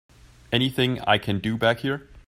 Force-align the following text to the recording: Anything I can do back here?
Anything 0.51 0.99
I 1.01 1.19
can 1.19 1.37
do 1.37 1.57
back 1.57 1.81
here? 1.81 2.09